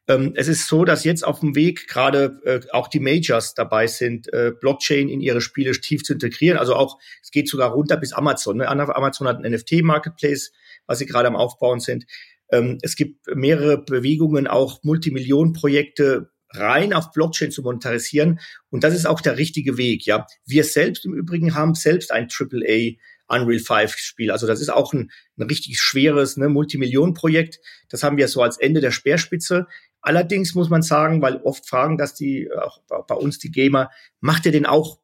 [0.08, 3.88] Ähm, es ist so, dass jetzt auf dem Weg gerade äh, auch die Majors dabei
[3.88, 6.58] sind, äh, Blockchain in ihre Spiele tief zu integrieren.
[6.58, 8.58] Also auch, es geht sogar runter bis Amazon.
[8.58, 8.67] Ne?
[8.67, 10.51] Amazon hat einen NFT-Marketplace,
[10.86, 12.06] was sie gerade am Aufbauen sind.
[12.51, 18.39] Ähm, es gibt mehrere Bewegungen, auch Multimillionen-Projekte rein auf Blockchain zu monetarisieren.
[18.69, 20.06] Und das ist auch der richtige Weg.
[20.06, 24.31] Ja, wir selbst im Übrigen haben selbst ein AAA Unreal 5 Spiel.
[24.31, 27.59] Also das ist auch ein, ein richtig schweres ne, Multimillionen-Projekt.
[27.89, 29.67] Das haben wir so als Ende der Speerspitze.
[30.01, 34.45] Allerdings muss man sagen, weil oft fragen, dass die, auch bei uns die Gamer, macht
[34.45, 34.99] ihr denn auch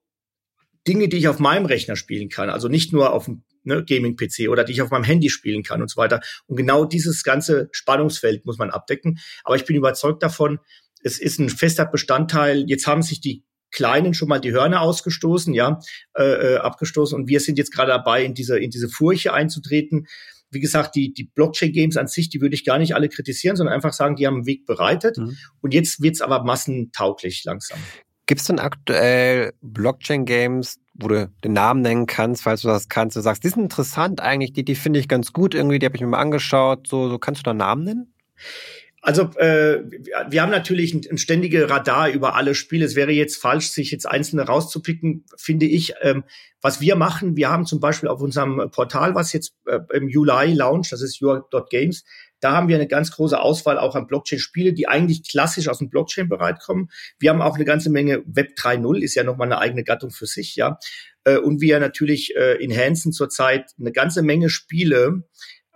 [0.88, 2.50] Dinge, die ich auf meinem Rechner spielen kann?
[2.50, 5.82] Also nicht nur auf dem ne, Gaming-PC oder die ich auf meinem Handy spielen kann
[5.82, 6.22] und so weiter.
[6.48, 9.20] Und genau dieses ganze Spannungsfeld muss man abdecken.
[9.44, 10.60] Aber ich bin überzeugt davon,
[11.04, 12.66] es ist ein fester Bestandteil.
[12.68, 15.80] Jetzt haben sich die Kleinen schon mal die Hörner ausgestoßen, ja,
[16.16, 17.18] äh, äh abgestoßen.
[17.18, 20.08] Und wir sind jetzt gerade dabei, in diese, in diese Furche einzutreten
[20.52, 23.74] wie gesagt, die, die Blockchain-Games an sich, die würde ich gar nicht alle kritisieren, sondern
[23.74, 25.18] einfach sagen, die haben einen Weg bereitet.
[25.18, 25.38] Mhm.
[25.62, 27.80] Und jetzt wird's aber massentauglich langsam.
[28.26, 33.16] Gibt es denn aktuell Blockchain-Games, wo du den Namen nennen kannst, falls du das kannst,
[33.16, 35.96] du sagst, die sind interessant eigentlich, die, die finde ich ganz gut irgendwie, die habe
[35.96, 36.88] ich mir mal angeschaut.
[36.88, 38.14] So, so kannst du da Namen nennen?
[39.04, 39.84] Also äh,
[40.30, 42.86] wir haben natürlich ein, ein ständige Radar über alle Spiele.
[42.86, 45.96] Es wäre jetzt falsch, sich jetzt einzelne rauszupicken, finde ich.
[46.02, 46.24] Ähm,
[46.62, 50.54] was wir machen, wir haben zum Beispiel auf unserem Portal, was jetzt äh, im Juli
[50.54, 52.04] launcht, das ist your.games,
[52.42, 55.90] da haben wir eine ganz große Auswahl auch an Blockchain-Spiele, die eigentlich klassisch aus dem
[55.90, 56.90] Blockchain-Bereich kommen.
[57.20, 60.28] Wir haben auch eine ganze Menge Web 3.0, ist ja nochmal eine eigene Gattung für
[60.28, 60.78] sich, ja.
[61.24, 65.24] Äh, und wir natürlich äh, enhancen zurzeit eine ganze Menge Spiele,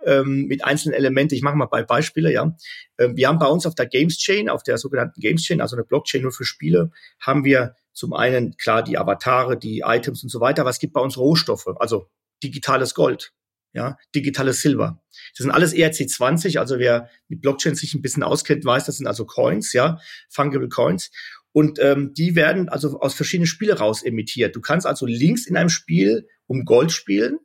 [0.06, 1.34] ähm, mit einzelnen Elementen.
[1.34, 2.56] Ich mache mal bei Beispiele, ja.
[2.98, 5.76] Ähm, wir haben bei uns auf der Games Chain, auf der sogenannten Games Chain, also
[5.76, 6.90] eine Blockchain nur für Spiele,
[7.20, 10.92] haben wir zum einen klar die Avatare, die Items und so weiter, aber es gibt
[10.92, 12.08] bei uns Rohstoffe, also
[12.42, 13.32] digitales Gold,
[13.72, 15.02] ja, digitales Silber.
[15.36, 19.06] Das sind alles ERC20, also wer mit Blockchain sich ein bisschen auskennt, weiß, das sind
[19.06, 21.10] also Coins, ja, fungible Coins.
[21.56, 24.54] Und ähm, die werden also aus verschiedenen Spiele raus emittiert.
[24.54, 27.38] Du kannst also links in einem Spiel um Gold spielen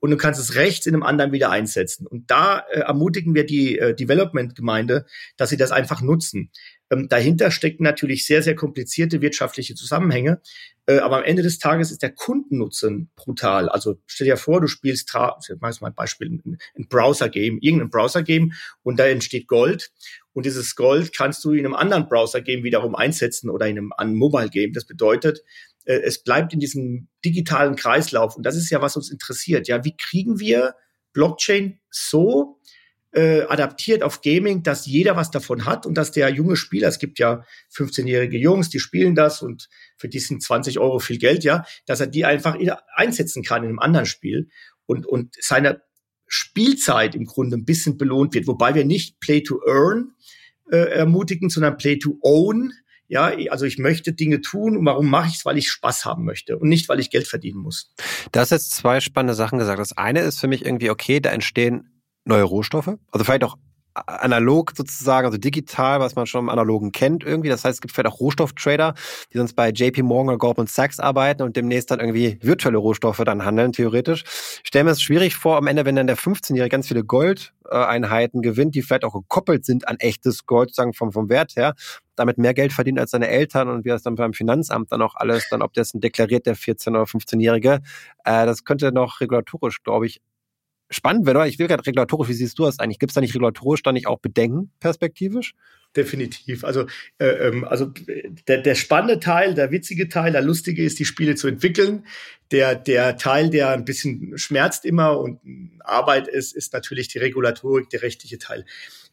[0.00, 2.08] und du kannst es rechts in einem anderen wieder einsetzen.
[2.08, 6.50] Und da äh, ermutigen wir die äh, Development-Gemeinde, dass sie das einfach nutzen.
[6.90, 10.40] Ähm, dahinter stecken natürlich sehr, sehr komplizierte wirtschaftliche Zusammenhänge.
[10.86, 13.68] Äh, aber am Ende des Tages ist der Kundennutzen brutal.
[13.68, 18.98] Also stell dir vor, du spielst, ich mal ein Beispiel, ein Browser-Game, irgendein Browser-Game und
[18.98, 19.92] da entsteht Gold.
[20.32, 24.14] Und dieses Gold kannst du in einem anderen Browser-Game wiederum einsetzen oder in einem, einem
[24.16, 24.72] Mobile-Game.
[24.72, 25.42] Das bedeutet,
[25.84, 28.36] äh, es bleibt in diesem digitalen Kreislauf.
[28.36, 29.68] Und das ist ja, was uns interessiert.
[29.68, 30.74] Ja, wie kriegen wir
[31.12, 32.58] Blockchain so
[33.12, 36.98] äh, adaptiert auf Gaming, dass jeder was davon hat und dass der junge Spieler, es
[36.98, 39.68] gibt ja 15-jährige Jungs, die spielen das und
[39.98, 42.56] für die sind 20 Euro viel Geld, ja, dass er die einfach
[42.94, 44.48] einsetzen kann in einem anderen Spiel
[44.86, 45.82] und, und seine
[46.32, 50.12] Spielzeit im Grunde ein bisschen belohnt wird, wobei wir nicht Play to Earn
[50.70, 52.72] äh, ermutigen, sondern Play to Own
[53.08, 54.74] ja, also ich möchte Dinge tun.
[54.74, 55.44] Und warum mache ich es?
[55.44, 57.92] Weil ich Spaß haben möchte und nicht, weil ich Geld verdienen muss.
[58.32, 59.78] Du hast jetzt zwei spannende Sachen gesagt.
[59.78, 62.96] Das eine ist für mich irgendwie, okay, da entstehen neue Rohstoffe.
[63.10, 63.58] Also vielleicht auch
[63.94, 67.48] analog sozusagen, also digital, was man schon im Analogen kennt irgendwie.
[67.48, 68.94] Das heißt, es gibt vielleicht auch Rohstofftrader,
[69.32, 73.22] die sonst bei JP Morgan oder Goldman Sachs arbeiten und demnächst dann irgendwie virtuelle Rohstoffe
[73.24, 74.24] dann handeln, theoretisch.
[74.62, 78.42] Ich stelle mir das schwierig vor, am Ende, wenn dann der 15-Jährige ganz viele Goldeinheiten
[78.42, 81.74] gewinnt, die vielleicht auch gekoppelt sind an echtes Gold, sozusagen vom, vom Wert her,
[82.16, 85.14] damit mehr Geld verdient als seine Eltern und wie das dann beim Finanzamt dann auch
[85.14, 87.80] alles, dann ob das deklariert, der 14- oder 15-Jährige.
[88.24, 90.20] Äh, das könnte noch regulatorisch, glaube ich,
[90.92, 92.98] spannend wäre, ich will gerade regulatorisch, wie siehst du das eigentlich?
[92.98, 95.54] Gibt es da nicht regulatorisch dann nicht auch Bedenken perspektivisch?
[95.96, 96.64] Definitiv.
[96.64, 96.86] Also,
[97.18, 97.92] äh, ähm, also
[98.48, 102.06] der, der spannende Teil, der witzige Teil, der lustige ist, die Spiele zu entwickeln.
[102.50, 105.40] Der, der Teil, der ein bisschen schmerzt immer und
[105.80, 108.64] Arbeit ist, ist natürlich die Regulatorik, der rechtliche Teil.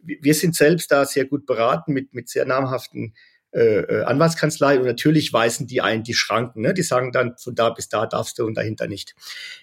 [0.02, 3.13] Wir sind selbst da sehr gut beraten mit, mit sehr namhaften
[3.52, 6.62] äh, äh, Anwaltskanzlei und natürlich weisen die ein die Schranken.
[6.62, 6.74] Ne?
[6.76, 9.16] Die sagen dann, von da bis da darfst du und dahinter nicht.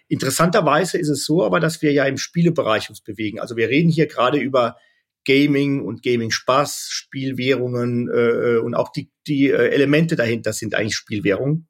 [0.09, 3.39] Interessanterweise ist es so aber, dass wir ja im Spielebereich uns bewegen.
[3.39, 4.77] Also wir reden hier gerade über
[5.25, 10.97] Gaming und Gaming-Spaß, Spielwährungen äh, äh, und auch die, die äh, Elemente dahinter sind eigentlich
[10.97, 11.69] Spielwährungen.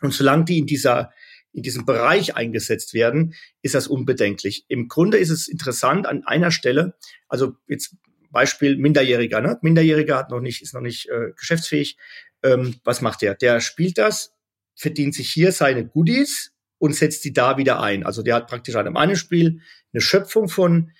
[0.00, 1.12] Und solange die in dieser
[1.52, 4.64] in diesem Bereich eingesetzt werden, ist das unbedenklich.
[4.66, 6.96] Im Grunde ist es interessant an einer Stelle,
[7.28, 7.94] also jetzt
[8.34, 9.40] Beispiel Minderjähriger.
[9.40, 9.58] Ne?
[9.62, 11.96] Minderjähriger hat noch nicht, ist noch nicht äh, geschäftsfähig.
[12.42, 13.34] Ähm, was macht der?
[13.34, 14.34] Der spielt das,
[14.74, 18.04] verdient sich hier seine Goodies und setzt die da wieder ein.
[18.04, 19.60] Also der hat praktisch an einem Spiel
[19.94, 20.90] eine Schöpfung von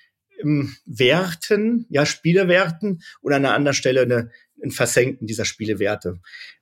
[0.41, 4.31] ähm, Werten, ja, Spielewerten und an einer anderen Stelle eine,
[4.63, 6.19] ein Versenken dieser Spielewerte.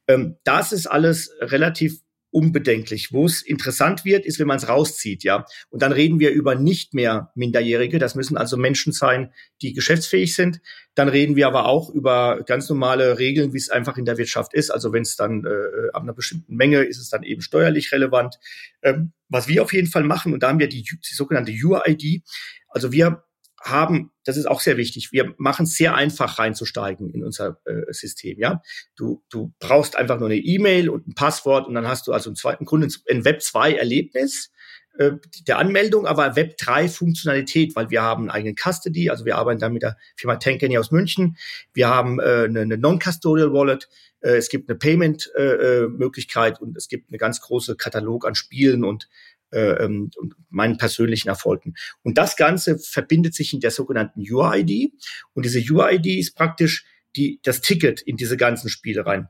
[0.07, 2.01] Ähm, das ist alles relativ
[2.33, 3.13] unbedenklich.
[3.13, 5.45] Wo es interessant wird, ist, wenn man es rauszieht, ja.
[5.69, 7.99] Und dann reden wir über nicht mehr Minderjährige.
[7.99, 10.59] Das müssen also Menschen sein, die geschäftsfähig sind.
[10.95, 14.53] Dann reden wir aber auch über ganz normale Regeln, wie es einfach in der Wirtschaft
[14.53, 14.69] ist.
[14.71, 18.39] Also wenn es dann äh, ab einer bestimmten Menge ist es dann eben steuerlich relevant.
[18.81, 22.23] Ähm, was wir auf jeden Fall machen, und da haben wir die, die sogenannte UID.
[22.67, 23.23] Also wir
[23.63, 27.91] haben, das ist auch sehr wichtig, wir machen es sehr einfach reinzusteigen in unser äh,
[27.91, 28.37] System.
[28.39, 28.61] Ja,
[28.95, 32.29] du, du brauchst einfach nur eine E-Mail und ein Passwort und dann hast du also
[32.29, 34.51] im zweiten Grunde ein Web 2 Erlebnis
[34.97, 35.13] äh,
[35.47, 39.59] der Anmeldung, aber Web 3 Funktionalität, weil wir haben einen eigenen Custody, also wir arbeiten
[39.59, 41.37] da mit der Firma Tankany aus München.
[41.73, 43.89] Wir haben äh, eine, eine Non-Custodial Wallet.
[44.21, 48.35] Äh, es gibt eine Payment-Möglichkeit äh, äh und es gibt eine ganz große Katalog an
[48.35, 49.09] Spielen und
[49.53, 51.75] äh, ähm, und meinen persönlichen Erfolgen.
[52.01, 54.91] Und das Ganze verbindet sich in der sogenannten UID.
[55.33, 56.85] Und diese UID ist praktisch
[57.15, 59.29] die, das Ticket in diese ganzen Spiele rein.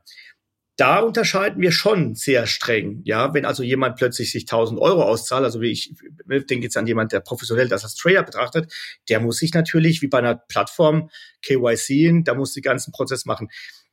[0.75, 3.01] Da unterscheiden wir schon sehr streng.
[3.03, 5.93] Ja, wenn also jemand plötzlich sich 1000 Euro auszahlt, also wie ich,
[6.27, 8.73] denke jetzt an jemand, der professionell das als Trader betrachtet,
[9.07, 11.11] der muss sich natürlich wie bei einer Plattform
[11.43, 13.49] KYC, da muss die ganzen Prozess machen.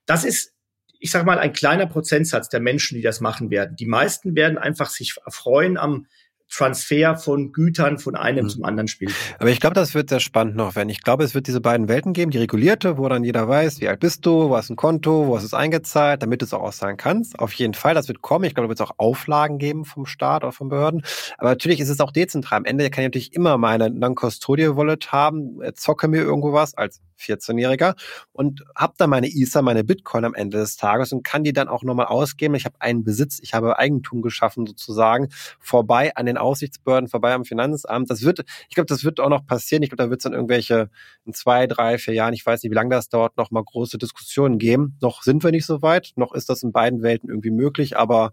[0.06, 0.54] Das ist
[1.00, 3.74] ich sage mal, ein kleiner Prozentsatz der Menschen, die das machen werden.
[3.74, 6.06] Die meisten werden einfach sich erfreuen am
[6.50, 8.50] Transfer von Gütern von einem mhm.
[8.50, 9.10] zum anderen Spiel.
[9.38, 10.88] Aber ich glaube, das wird sehr spannend noch werden.
[10.88, 13.88] Ich glaube, es wird diese beiden Welten geben, die regulierte, wo dann jeder weiß, wie
[13.88, 16.44] alt bist du, wo hast du ein Konto, wo hast du es eingezahlt, damit du
[16.44, 17.38] es auch auszahlen kannst.
[17.38, 18.44] Auf jeden Fall, das wird kommen.
[18.44, 21.02] Ich glaube, da wird es auch Auflagen geben vom Staat oder von Behörden.
[21.38, 22.58] Aber natürlich ist es auch dezentral.
[22.58, 27.94] Am Ende kann ich natürlich immer meine Non-Custodial-Wallet haben, zocke mir irgendwo was als 14-Jähriger
[28.32, 31.68] und habe dann meine Ether, meine Bitcoin am Ende des Tages und kann die dann
[31.68, 32.54] auch nochmal ausgeben.
[32.54, 37.44] Ich habe einen Besitz, ich habe Eigentum geschaffen sozusagen, vorbei an den Aufsichtsbehörden, vorbei am
[37.44, 38.10] Finanzamt.
[38.10, 39.82] Das wird, ich glaube, das wird auch noch passieren.
[39.82, 40.90] Ich glaube, da wird es dann irgendwelche
[41.24, 43.98] in zwei, drei, vier Jahren, ich weiß nicht, wie lange das dauert, noch mal große
[43.98, 44.96] Diskussionen geben.
[45.00, 48.32] Noch sind wir nicht so weit, noch ist das in beiden Welten irgendwie möglich, aber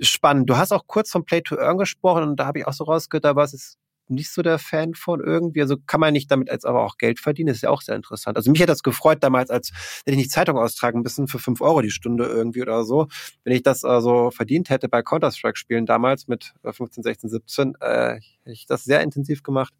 [0.00, 0.50] spannend.
[0.50, 2.84] Du hast auch kurz vom Play to Earn gesprochen und da habe ich auch so
[2.84, 5.60] rausgehört, da was ist nicht so der Fan von irgendwie.
[5.60, 7.96] Also kann man nicht damit als aber auch Geld verdienen, das ist ja auch sehr
[7.96, 8.36] interessant.
[8.36, 11.60] Also mich hat das gefreut damals, als hätte ich nicht Zeitung austragen müssen für fünf
[11.60, 13.08] Euro die Stunde irgendwie oder so.
[13.44, 18.22] Wenn ich das also verdient hätte bei Counter-Strike-Spielen damals mit 15, 16, 17, äh, hätte
[18.46, 19.74] ich das sehr intensiv gemacht.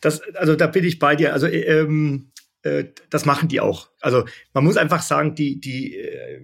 [0.00, 1.32] Das, also da bin ich bei dir.
[1.32, 2.30] Also ähm,
[2.62, 3.90] äh, das machen die auch.
[4.00, 6.40] Also man muss einfach sagen, die, die, äh,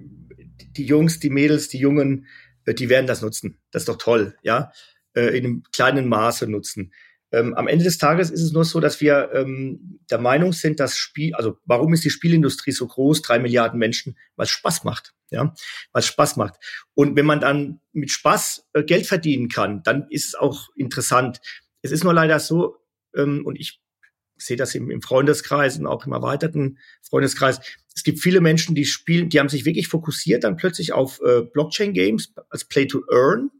[0.77, 2.27] die Jungs, die Mädels, die Jungen,
[2.65, 3.59] äh, die werden das nutzen.
[3.71, 4.73] Das ist doch toll, ja.
[5.15, 6.93] Äh, in einem kleinen Maße nutzen.
[7.33, 10.81] Ähm, am Ende des Tages ist es nur so, dass wir ähm, der Meinung sind,
[10.81, 14.85] dass Spiel, also warum ist die Spielindustrie so groß, drei Milliarden Menschen, weil es Spaß
[14.85, 15.55] macht, ja,
[15.93, 16.55] weil es Spaß macht.
[16.95, 21.41] Und wenn man dann mit Spaß äh, Geld verdienen kann, dann ist es auch interessant.
[21.83, 22.77] Es ist nur leider so,
[23.15, 23.81] ähm, und ich
[24.37, 27.61] sehe das im, im Freundeskreis und auch im erweiterten Freundeskreis.
[27.95, 31.43] Es gibt viele Menschen, die spielen, die haben sich wirklich fokussiert dann plötzlich auf äh,
[31.43, 33.51] Blockchain-Games als Play to Earn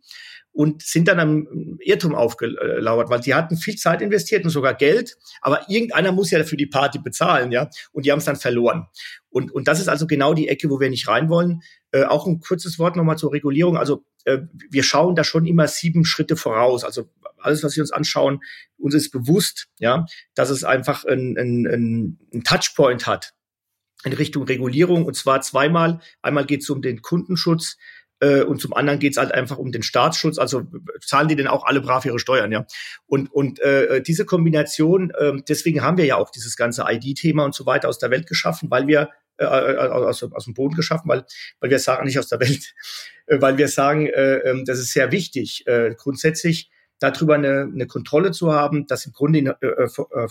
[0.53, 5.17] und sind dann am Irrtum aufgelauert, weil sie hatten viel Zeit investiert und sogar Geld,
[5.41, 8.87] aber irgendeiner muss ja dafür die Party bezahlen, ja, und die haben es dann verloren.
[9.29, 11.61] Und, und das ist also genau die Ecke, wo wir nicht rein wollen.
[11.93, 13.77] Äh, auch ein kurzes Wort nochmal zur Regulierung.
[13.77, 14.39] Also äh,
[14.71, 16.83] wir schauen da schon immer sieben Schritte voraus.
[16.83, 17.09] Also
[17.39, 18.41] alles, was wir uns anschauen,
[18.77, 23.35] uns ist bewusst, ja, dass es einfach ein, ein, ein Touchpoint hat
[24.05, 26.01] in Richtung Regulierung und zwar zweimal.
[26.23, 27.77] Einmal geht es um den Kundenschutz,
[28.21, 30.39] und zum anderen geht's halt einfach um den Staatsschutz.
[30.39, 30.65] Also
[31.01, 32.67] zahlen die denn auch alle brav ihre Steuern, ja?
[33.07, 37.55] Und und äh, diese Kombination, äh, deswegen haben wir ja auch dieses ganze ID-Thema und
[37.55, 41.09] so weiter aus der Welt geschaffen, weil wir äh, äh aus, aus dem Boden geschaffen,
[41.09, 41.25] weil
[41.61, 42.75] weil wir sagen nicht aus der Welt,
[43.27, 47.87] äh, weil wir sagen, äh, ähm, das ist sehr wichtig, äh, grundsätzlich darüber eine, eine
[47.87, 50.29] Kontrolle zu haben, das im Grunde äh, äh, äh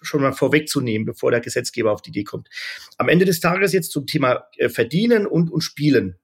[0.00, 2.48] schon mal vorwegzunehmen, bevor der Gesetzgeber auf die Idee kommt.
[2.96, 6.16] Am Ende des Tages jetzt zum Thema äh, Verdienen und, und Spielen.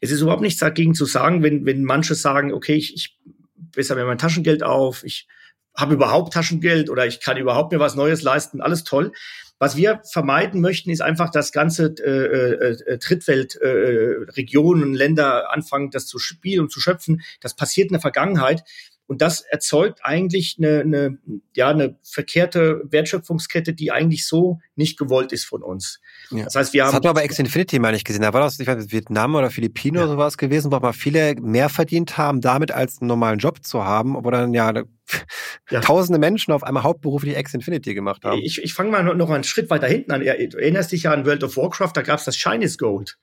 [0.00, 3.18] Es ist überhaupt nichts dagegen zu sagen, wenn, wenn manche sagen, okay, ich, ich
[3.56, 5.26] besser mir mein Taschengeld auf, ich
[5.74, 9.12] habe überhaupt Taschengeld oder ich kann überhaupt mir was Neues leisten, alles toll.
[9.58, 16.06] Was wir vermeiden möchten, ist einfach, dass ganze äh, äh, Drittweltregionen, äh, Länder anfangen, das
[16.06, 17.22] zu spielen und zu schöpfen.
[17.40, 18.64] Das passiert in der Vergangenheit.
[19.06, 21.18] Und das erzeugt eigentlich eine, eine,
[21.54, 26.00] ja, eine verkehrte Wertschöpfungskette, die eigentlich so nicht gewollt ist von uns.
[26.30, 26.44] Ja.
[26.44, 26.88] Das heißt, wir haben.
[26.88, 28.22] Das hat man aber Ex Infinity mal nicht gesehen.
[28.22, 30.04] Da war das, ich weiß, Vietnam oder Philippinen ja.
[30.04, 33.84] oder sowas gewesen, wo mal viele mehr verdient haben, damit als einen normalen Job zu
[33.84, 34.72] haben, wo dann ja,
[35.70, 35.80] ja.
[35.80, 38.40] tausende Menschen auf einmal hauptberuflich Ex Infinity gemacht haben.
[38.40, 40.20] Ich, ich fange mal noch einen Schritt weiter hinten an.
[40.20, 43.18] Du erinnerst dich ja an World of Warcraft, da gab es das Chinese Gold.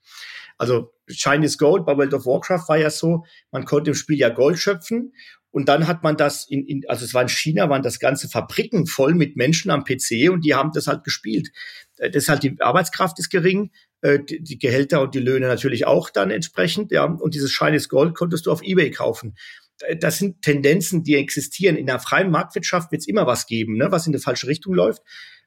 [0.60, 4.28] Also Chinese Gold bei World of Warcraft war ja so, man konnte im Spiel ja
[4.28, 5.14] Gold schöpfen
[5.50, 8.28] und dann hat man das in, in also es war in China, waren das ganze
[8.28, 11.48] Fabriken voll mit Menschen am PC und die haben das halt gespielt.
[11.96, 13.70] Äh, das halt die Arbeitskraft ist gering,
[14.02, 17.04] äh, die, die Gehälter und die Löhne natürlich auch dann entsprechend, ja.
[17.04, 19.36] Und dieses Chinese Gold konntest du auf eBay kaufen.
[19.80, 21.76] Äh, das sind Tendenzen, die existieren.
[21.76, 24.74] In der freien Marktwirtschaft wird es immer was geben, ne, was in die falsche Richtung
[24.74, 25.02] läuft.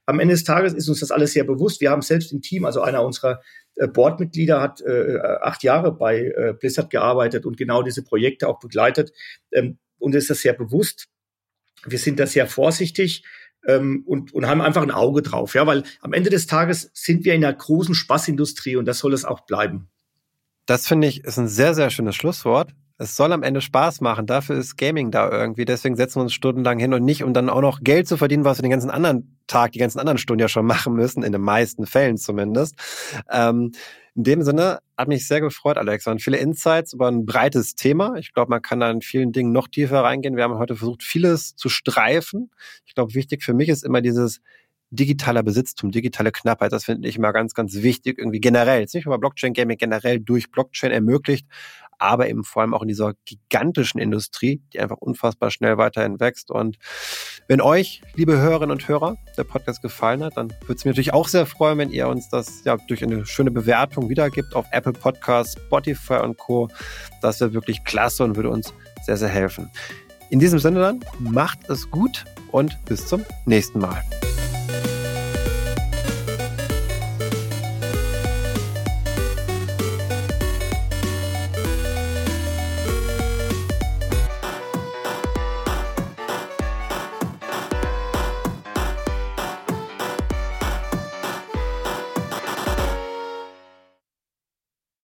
[0.05, 1.81] Am Ende des Tages ist uns das alles sehr bewusst.
[1.81, 3.41] Wir haben selbst im Team, also einer unserer
[3.75, 9.11] Boardmitglieder hat äh, acht Jahre bei äh, Blizzard gearbeitet und genau diese Projekte auch begleitet.
[9.51, 11.07] Ähm, und ist das sehr bewusst.
[11.85, 13.23] Wir sind da sehr vorsichtig
[13.65, 17.25] ähm, und, und haben einfach ein Auge drauf, ja, weil am Ende des Tages sind
[17.25, 19.89] wir in einer großen Spaßindustrie und das soll es auch bleiben.
[20.65, 22.73] Das finde ich ist ein sehr, sehr schönes Schlusswort.
[23.03, 24.25] Es soll am Ende Spaß machen.
[24.25, 25.65] Dafür ist Gaming da irgendwie.
[25.65, 28.45] Deswegen setzen wir uns stundenlang hin und nicht, um dann auch noch Geld zu verdienen,
[28.45, 31.33] was wir den ganzen anderen Tag, die ganzen anderen Stunden ja schon machen müssen, in
[31.33, 32.75] den meisten Fällen zumindest.
[33.29, 33.73] Ähm,
[34.15, 36.07] in dem Sinne hat mich sehr gefreut, Alex.
[36.07, 38.15] Und viele Insights über ein breites Thema.
[38.15, 40.37] Ich glaube, man kann da in vielen Dingen noch tiefer reingehen.
[40.37, 42.51] Wir haben heute versucht, vieles zu streifen.
[42.85, 44.39] Ich glaube, wichtig für mich ist immer dieses
[44.93, 49.05] digitaler Besitztum, digitale Knappheit, das finde ich immer ganz, ganz wichtig, irgendwie generell, jetzt nicht
[49.05, 51.47] bei Blockchain Gaming, generell durch Blockchain ermöglicht,
[51.99, 56.51] aber eben vor allem auch in dieser gigantischen Industrie, die einfach unfassbar schnell weiterhin wächst.
[56.51, 56.77] Und
[57.47, 61.13] wenn euch, liebe Hörerinnen und Hörer, der Podcast gefallen hat, dann würde es mich natürlich
[61.13, 64.93] auch sehr freuen, wenn ihr uns das ja durch eine schöne Bewertung wiedergibt auf Apple
[64.93, 66.69] Podcasts, Spotify und Co.
[67.21, 68.73] Das wäre wirklich klasse und würde uns
[69.05, 69.69] sehr, sehr helfen.
[70.29, 74.01] In diesem Sinne dann, macht es gut und bis zum nächsten Mal.